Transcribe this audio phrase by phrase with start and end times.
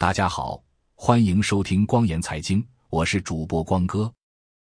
[0.00, 0.62] 大家好，
[0.94, 4.08] 欢迎收听光言财经，我是主播光哥。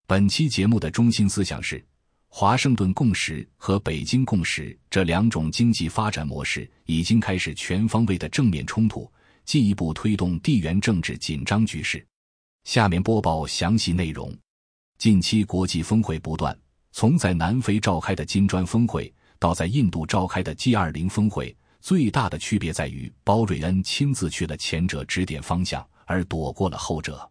[0.07, 1.84] 本期节目的中心思想是：
[2.29, 9.12] 华盛顿共识和北京共识这两种经济发展模式已经开始全方位的正面冲突，
[9.45, 12.07] 进一步推动地缘政治紧张局势。
[12.62, 14.32] 下面播报详细内容。
[14.98, 16.57] 近期国际峰会不断，
[16.93, 21.57] 从在南非召开的金砖峰会到在印度召开的 G 二零峰会。
[21.85, 27.30] 最大的区别在于，包瑞恩亲自去了前者指点方向，而躲过了后者。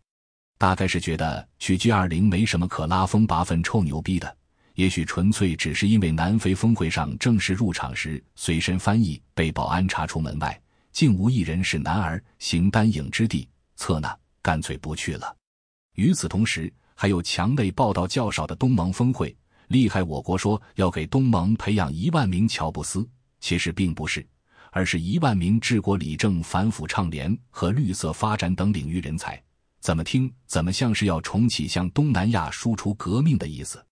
[0.59, 4.37] 大概是觉得去 G 二零没什么可拉风拔粪臭牛逼的，
[4.75, 10.61] 也许纯粹只是因为南非峰会上正式入场时，随身翻译被保安查出门外，
[10.91, 14.07] 竟无一人是男儿，形单影之地，策呢，
[14.43, 15.35] 干脆不去了。
[15.95, 19.35] 与此同时，还有墙内报道较少的东盟峰会，
[19.69, 20.03] 厉害！
[20.03, 24.23] 我国说要给东盟培养一万名乔布斯，其实并不是。
[24.75, 29.41] 而是一万名治国理政、反腐倡廉和绿色发展等领域人才，
[29.79, 33.85] 怎么听怎么像是要重启向东南亚输出革命的意思。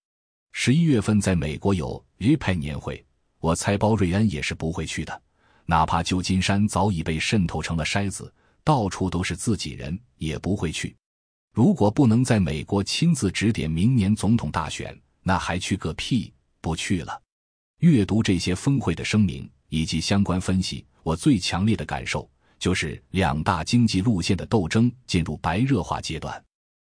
[0.53, 3.05] 十一月份在美国有 IPA 年会，
[3.39, 5.21] 我猜包瑞安也是不会去的，
[5.67, 10.97] 哪怕旧金山早已被渗透成了筛子，到处都是自己人，也不会去。
[11.53, 16.33] 如果不能在美国亲自指点明年总统大选，那还去个屁！
[16.59, 17.21] 不去了。
[17.81, 19.47] 阅读这些峰会的声明。
[19.71, 26.43] 以及相关分析，我最强烈的感受就是两大经济路线的斗争进入白热化阶段。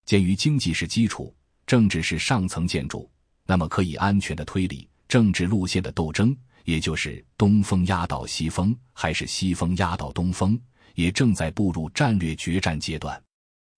[0.04, 1.32] 鉴于经济是基础，
[1.66, 3.08] 政治是上层建筑，
[3.46, 10.60] 那么可以安全的推理，政治路线的斗争，也就是东风压倒西风，还是西风压倒东风，
[10.96, 13.22] 也正在步入战略决战阶段。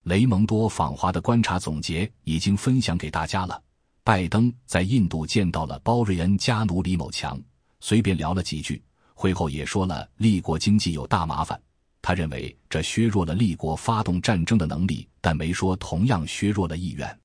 [0.05, 3.62] 雷蒙多访华的观察总结已经分享给大家了。
[4.03, 7.38] 拜登在印度见到了包瑞恩加努李某强。
[7.78, 8.83] 随便聊了几句，
[9.17, 11.59] 会后也说了立国经济有大麻烦。
[12.03, 17.19] 他认为这削弱了立国发动战争的能力，但没说同样削弱了意愿。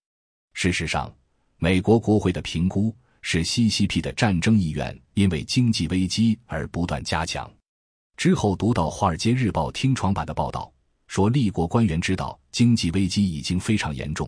[0.53, 1.13] 事实上，
[1.57, 7.51] 美国国会的评估是西西 p 的战争意愿因为经济危机而不断加强。
[8.15, 10.71] 之后读到《华尔街日报》听床版的报道，
[11.07, 14.27] 说立国官员知道经济危机已经非常严重，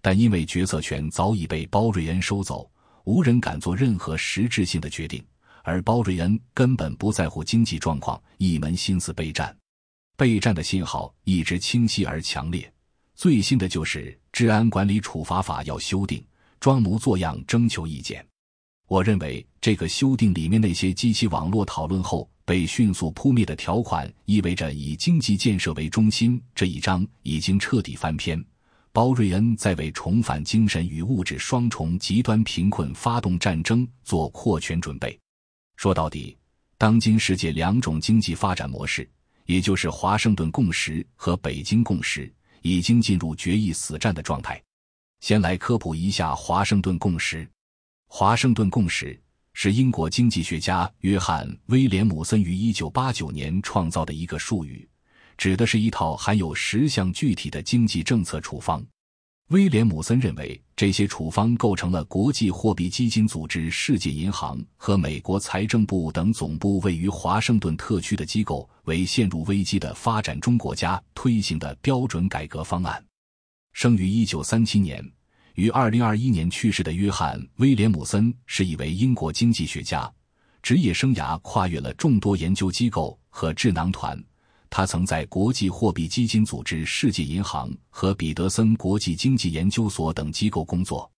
[0.00, 2.70] 但因为决策权早已被包瑞恩收走，
[3.04, 5.22] 无人敢做任何实质性的决定。
[5.62, 9.56] 而包瑞恩根本不在乎经济状况，一门心思备战。
[10.16, 12.70] 备战的信号一直清晰而强烈。
[13.14, 16.24] 最新的就是《治安管理处罚法》要修订，
[16.58, 18.26] 装模作样征求意见。
[18.88, 28.42] 我认为这个修订里面那些激起网络讨论后被迅速扑灭的条款，意味着以经济建设为中心这一章已经彻底翻篇。
[28.90, 35.19] 包瑞恩在为重返精神与物质双重极端贫困发动战争做扩权准备。
[35.80, 36.36] 说到底，
[36.76, 39.08] 当今世界两种经济发展模式，
[39.46, 42.30] 也就是华盛顿共识和北京共识，
[42.60, 44.62] 已经进入决一死战的状态。
[45.20, 47.48] 先来科普一下华盛顿共识。
[48.08, 49.18] 华盛顿共识
[49.54, 54.86] 是英国经济学家约翰·威廉姆森于1989年创造的一个术语，
[55.38, 58.84] 指的是一套含有十项具体的经济政策处方。
[59.50, 73.04] 威廉姆森认为，这些处方构成了国际货币基金组织、世界银行和美国财政部等总部位于华盛顿特区的机构为陷入危机的发展中国家推行的标准改革方案。
[73.72, 75.04] 生于一九三七年，
[75.56, 80.08] 于二零二一年去世的约翰·威廉姆森是一位英国经济学家，
[80.62, 84.16] 职业生涯跨越了众多研究机构和智囊团。
[84.70, 91.10] 他曾在国际货币基金组织、世界银行和彼得森国际经济研究所等机构工作。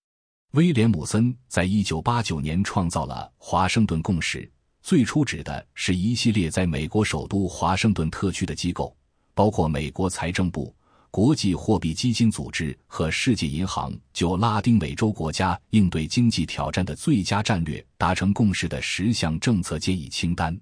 [0.52, 4.50] 威廉姆森在一九八九年创造了华盛顿共识，
[4.82, 8.96] 最初指的是一系列在美国首都华盛顿特区的机构，
[9.34, 10.74] 包括美国财政部、
[11.10, 20.58] 国际货币基金组织和世界银行，就拉丁美洲国家应对经济挑战的最佳战略达成共识的十项政策建议清单。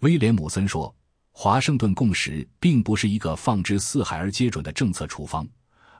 [0.00, 0.94] 威廉姆森说。
[1.32, 5.48] 华盛顿共识并不是一个放之四海而皆准的政策处方，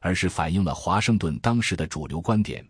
[0.01, 2.65] 而是反映了华盛顿当时的主流观点，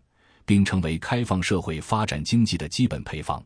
[0.45, 3.43] 并成为开放社会发展经济的基本配方。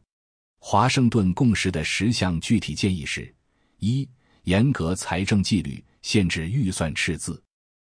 [0.60, 3.34] 华盛顿共识的十项具体建议是：
[3.80, 4.08] 一、
[4.44, 7.34] 严格财政纪律，限制预算赤字；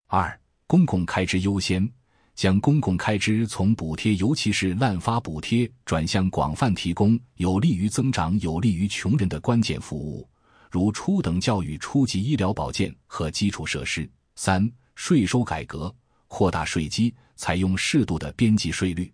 [0.08, 1.90] 二、公共开支优先，
[2.36, 10.30] 将公共开支从补贴，尤其是滥发补贴，转向广泛提供有利于增长、有利于穷人的关键服务。
[10.74, 14.10] 如初等教育、初级医疗保健和基础设施。
[14.36, 15.96] 三、税收改革，
[16.28, 19.14] 扩大税基，采用适度的边际税率。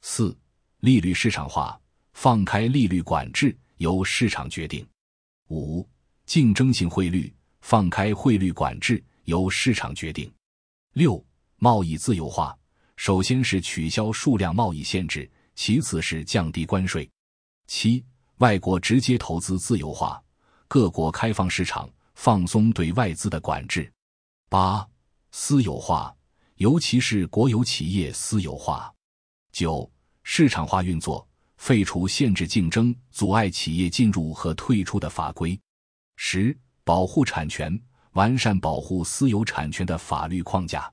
[0.00, 0.34] 四、
[0.80, 1.78] 利率市场化，
[2.14, 4.82] 放开利率管制，由市场决定。
[5.50, 5.86] 五、
[6.24, 7.30] 竞争性汇率，
[7.60, 10.32] 放开汇率管制，由市场决定。
[10.94, 11.22] 六、
[11.58, 12.56] 贸易自由化，
[12.96, 17.06] 首先是取消数量贸易限制，其次是降低关税。
[17.66, 18.02] 七、
[18.38, 20.23] 外国直接投资自由化，
[20.68, 23.90] 各国开放市场，放松对外资的管制。
[24.48, 24.86] 八、
[25.30, 26.14] 私有化，
[26.56, 28.92] 尤其是国有企业私有化。
[29.52, 29.90] 九、
[30.22, 31.26] 市场化运作，
[31.56, 35.58] 废除限制竞争、阻碍企业进入和退出的法规。
[36.16, 37.80] 十、保护产权。
[38.14, 40.88] 完善保护私有产权的法律框架。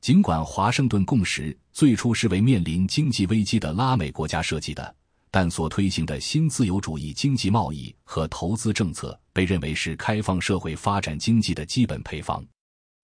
[0.00, 4.96] 尽管华盛顿共识最初是为面临经济危机的拉美国家设计的，
[5.34, 12.46] 但所推行的新自由主义经济贸易和投资政策被认为是开放社会发展经济的基本配方。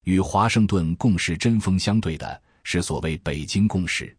[0.05, 4.17] 与华盛顿共识针锋相对的是所谓北京共识。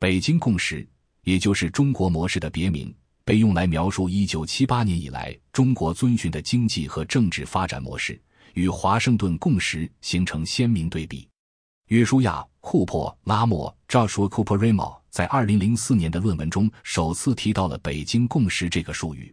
[0.00, 0.84] 北京共识，
[1.22, 2.92] 也就是中国模式的别名，
[3.24, 8.20] 被用来描述一九七八年以来中国遵循的经济和政治发展模式。
[8.54, 11.28] 与华盛顿共识形成鲜明对比。
[11.86, 19.32] 约书亚·库珀拉莫 （Joshua Cooper Ramo） 在2004年的论文中首次提到了“北京共识”这个术语。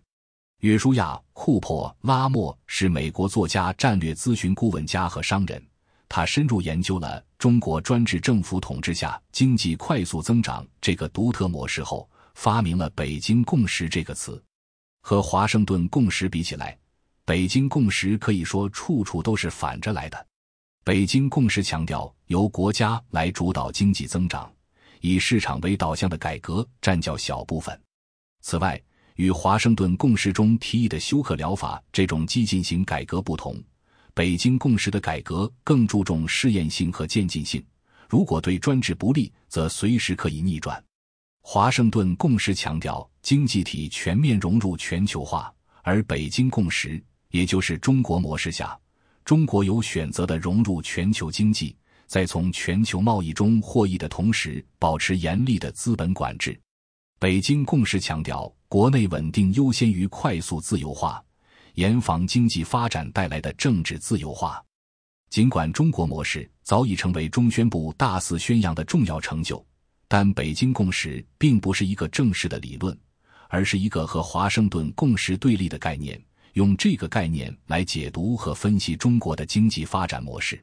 [0.59, 5.59] 约书亚·库珀拉莫是美国作家、战略咨询顾问家和商人，
[6.07, 14.39] 他深入研究了中国专制政府统治下经济快速增长这个独特模式后，发明了“北京共识”这个词。
[15.01, 16.77] 和华盛顿共识比起来，
[17.25, 20.27] 北京共识可以说处处都是反着来的。
[20.83, 24.47] 北京共识强调由国家来主导经济增长，
[25.01, 27.79] 以市场为导向的改革占较小部分。
[28.41, 28.81] 此外，
[29.15, 33.61] 与华盛顿共识中提议的休克疗法这种激进型改革不同，
[34.13, 37.63] 北京共识的改革更注重试验性和渐进性。
[38.09, 40.83] 如果对专制不利，则随时可以逆转。
[41.41, 45.53] 华盛顿共识强调经济体全面融入全球化，
[45.83, 47.03] 而北京共识。
[47.29, 48.77] 也就是中国模式下，
[49.23, 51.73] 中国有选择的融入全球经济，
[52.11, 56.59] 在从全球贸易中获益的同时，保持严厉的资本管制。
[57.17, 61.23] 北京共识强调国内稳定优先于快速自由化，
[61.75, 64.61] 严防经济发展带来的政治自由化。
[65.29, 69.65] 尽管中国模式早已成为中宣部大肆宣扬的重要成就，
[70.09, 72.99] 但北京共识并不是一个正式的理论，
[73.47, 76.21] 而是一个和华盛顿共识对立的概念。
[76.55, 80.61] 用这个概念来解读和分析中国的经济发展模式。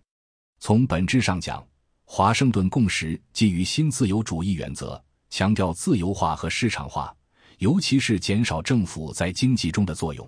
[0.61, 1.65] 从本质上讲，
[2.05, 5.01] 华盛顿共识基于新自由主义原则，
[5.31, 7.15] 强调自由化和市场化，
[7.59, 10.27] 尤其是减少政府在经济中的作用；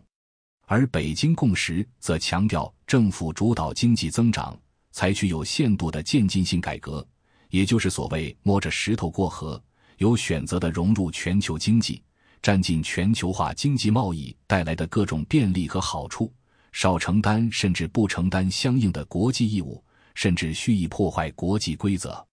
[0.67, 4.56] 而北京共识则强调政府主导经济增长，
[4.93, 7.06] 采取有限度的渐进性改革，
[7.49, 9.61] 也就是所谓摸着石头过河，
[9.99, 12.03] 有选择的融入全球经济。
[12.43, 16.33] 占尽全球化经济贸易带来的各种便利和好处，
[16.73, 19.85] 少承担甚至不承担相应的国际义务，
[20.15, 22.27] 甚至蓄意破坏国际规则。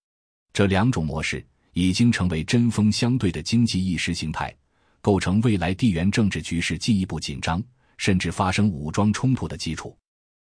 [0.53, 4.55] 这两种模式已经成为针锋相对的经济意识形态，
[5.01, 7.63] 构成未来地缘政治局势进一步紧张，
[7.97, 9.97] 甚至发生武装冲突的基础。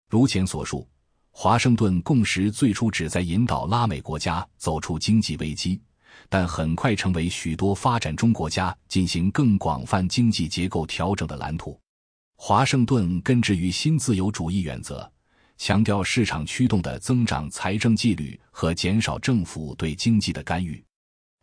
[0.09, 0.87] 如前所述，
[1.31, 5.81] 华盛顿共识最初旨在引导拉美国家走出经济危机。
[6.29, 11.77] 但很快成为许多发展中国家进行更广泛经济结构调整的蓝图。
[12.35, 15.10] 华盛顿根植于新自由主义原则，
[15.63, 20.83] 强调市场驱动的增长财政纪律和减少政府对经济的干预；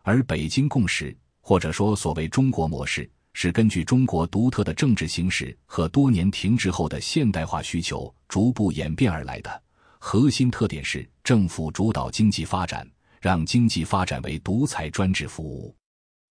[0.02, 9.62] 而北京共识，或者说所谓中国模式，是根据中国独特的政治形势和多年停滞后的现代化需求逐步演变而来的。
[10.00, 12.84] 核心特点是政府主导经济发展。
[13.20, 15.72] 让经济发展为独裁专制服务。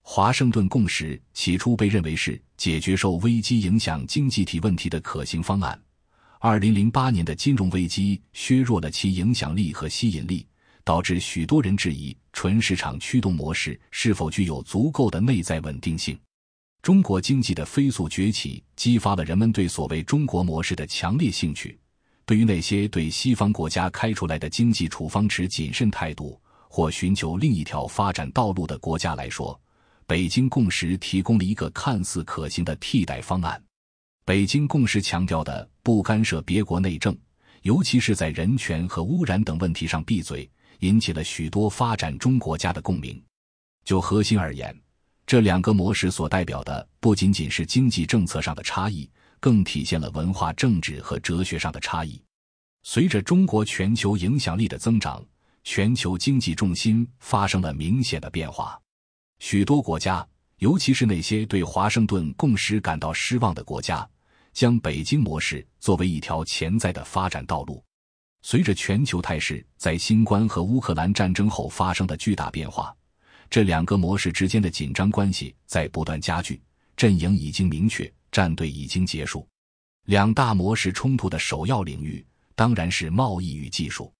[0.01, 5.82] 华盛顿共识起初被认为是解决受危机影响经济体问题的可行方案。
[6.39, 10.46] 二零零八年的金融危机削弱了其影响力和吸引力，
[10.84, 16.17] 导致许多人质疑纯市场驱动模式是否具有足够的内在稳定性。
[16.82, 21.77] 中国经济的飞速崛起激发了人们对所谓中国模式的强烈兴趣。
[22.25, 26.39] 对于那些对西方国家开出来的经济处方持谨慎态度。
[26.70, 29.60] 或寻求另一条发展道路的国家来说，
[30.06, 33.60] 北京共识提供了一个看似可行的替代方案。
[34.27, 37.17] 北京共识强调的不干涉别国内政，
[37.62, 43.24] 尤其是在人权和污染等问题上闭嘴，引起了许多发展中国家的共鸣。
[43.86, 44.77] 就核心而言，
[45.25, 52.22] 这两个模式所代表的不仅仅是经济政策上的差异，更体现了文化、政治和哲学上的差异。
[52.84, 55.25] 随着中国全球影响力的增长。
[55.63, 58.77] 全球经济重心发生了明显的变化，
[59.39, 60.25] 许多国家，
[60.60, 64.10] 尤其是那些对华盛顿共识感到失望的国家，
[64.58, 67.84] 将北京模式作为一条潜在的发展道路。
[68.42, 72.92] 随着全球态势在新冠和乌克兰战争后发生的巨大变化，
[73.52, 76.60] 这两个模式之间的紧张关系在不断加剧。
[76.96, 79.48] 阵营已经明确，战队已经结束。
[80.06, 84.12] 两大模式冲突的首要领域当然是贸易与技术，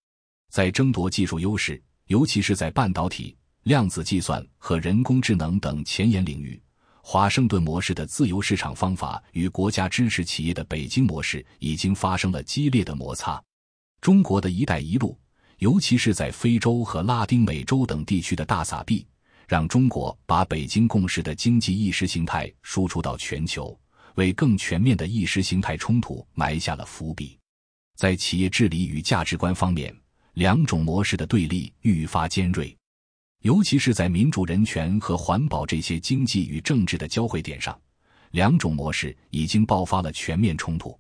[0.52, 6.62] 在争夺技术优势，尤其是在半导体、量子计算和人工智能等前沿领域。
[7.10, 13.42] 华盛顿模式的自由市场方法与国家支持企业的北京模式已经发生了激烈的摩擦。
[14.02, 15.18] 中国的一带一路，
[15.60, 19.08] 尤其是在非洲和拉丁美洲等地区的大撒币，
[19.48, 23.80] 让中国把北京共识的经济意识形态输出到全球，
[24.16, 27.40] 为更全面的意识形态冲突埋下了伏笔。
[27.96, 29.96] 在企业治理与价值观方面，
[30.34, 32.78] 两种模式的对立愈发尖锐。
[33.42, 37.80] 尤其是在民主、人权和环保这些经济与政治的交汇点上，
[38.32, 40.98] 两种模式已经爆发了全面冲突。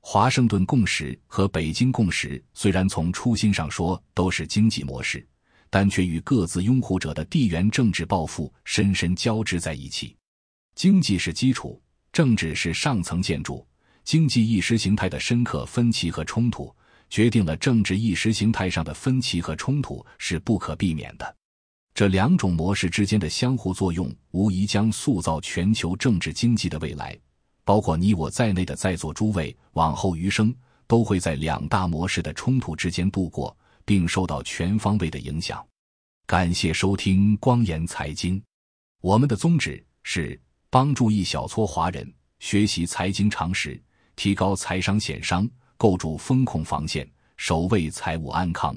[0.00, 5.26] 华盛顿共识和北京共识虽然从初心上说都是经济模式，
[5.70, 10.16] 但却与各自拥护者的地缘政治抱负深深交织在一起。
[10.74, 11.80] 经济是基础，
[12.12, 13.66] 政治是上层建筑。
[14.02, 16.74] 经济意识形态的深刻分歧和冲突，
[17.08, 21.36] 决定了政治意识形态上的分歧和冲突是不可避免的。
[21.94, 27.18] 这两种模式之间的相互作用，无疑将塑造全球政治经济的未来。
[27.64, 30.54] 包括你我在内的在座诸位，往后余生
[30.86, 35.64] 都会在两大模式的冲突之间度过，并受到全方位的影响。
[36.26, 38.42] 感谢收听光言财经，
[39.00, 43.80] 我们的宗旨是帮助一小撮华人学习财经常识，
[44.16, 48.74] 提高财商险商，构筑风控防线，守卫财务安康。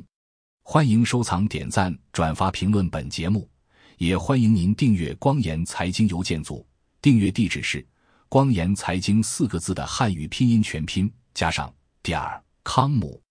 [0.68, 3.48] 欢迎收藏、点赞、转发、评论本节目，
[4.00, 6.66] 也欢迎您订阅“光言财经”邮件组。
[7.04, 7.86] 订阅地址是
[8.28, 13.22] “光言财经”四个字的汉语拼音全拼加上点儿康姆。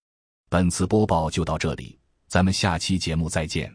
[0.47, 1.99] 本次播报就到这里，
[2.29, 3.69] 咱们下期节目再见。